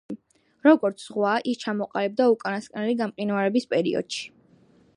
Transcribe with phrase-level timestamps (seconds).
[0.67, 4.25] როგორც ზღვა, ის ჩამოყალიბდა უკანასკნელი გამყინვარების პერიოდში.